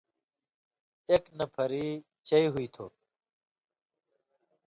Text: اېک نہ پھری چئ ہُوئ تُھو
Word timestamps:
اېک 1.09 1.23
نہ 1.37 1.45
پھری 1.53 1.85
چئ 2.27 2.45
ہُوئ 2.51 2.67
تُھو 2.73 2.85